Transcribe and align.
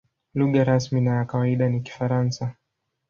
Lugha 0.35 0.63
rasmi 0.63 1.01
na 1.01 1.15
ya 1.15 1.25
kawaida 1.27 1.69
ni 1.69 1.81
Kifaransa. 1.81 2.55